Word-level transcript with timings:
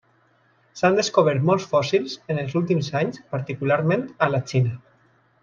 S'han 0.79 0.95
descobert 0.99 1.43
molts 1.49 1.67
fòssils 1.73 2.15
en 2.35 2.41
els 2.45 2.57
últims 2.61 2.91
anys, 3.03 3.21
particularment 3.35 4.09
a 4.29 4.33
la 4.35 4.41
Xina. 4.55 4.75